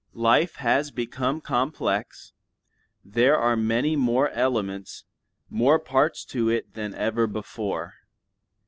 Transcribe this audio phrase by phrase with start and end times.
[0.15, 2.33] Life has become complex;
[3.05, 5.03] there are many more elements,
[5.47, 7.93] more parts, to it than ever before.